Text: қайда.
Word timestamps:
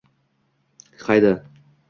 қайда. 1.03 1.35